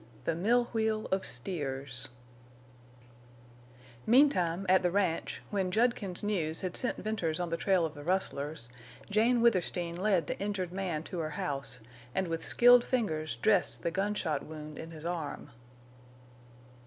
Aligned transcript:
THE 0.25 0.33
MILL 0.33 0.63
WHEEL 0.73 1.05
OF 1.11 1.23
STEERS 1.23 2.09
Meantime, 4.07 4.65
at 4.67 4.81
the 4.81 4.89
ranch, 4.89 5.43
when 5.51 5.69
Judkins's 5.69 6.23
news 6.23 6.61
had 6.61 6.75
sent 6.75 6.97
Venters 6.97 7.39
on 7.39 7.49
the 7.51 7.55
trail 7.55 7.85
of 7.85 7.93
the 7.93 8.01
rustlers, 8.03 8.67
Jane 9.11 9.41
Withersteen 9.41 9.95
led 9.95 10.25
the 10.25 10.39
injured 10.39 10.71
man 10.71 11.03
to 11.03 11.19
her 11.19 11.29
house 11.37 11.81
and 12.15 12.29
with 12.29 12.43
skilled 12.43 12.83
fingers 12.83 13.35
dressed 13.35 13.83
the 13.83 13.91
gunshot 13.91 14.43
wound 14.43 14.79
in 14.79 14.89
his 14.89 15.05
arm. 15.05 15.51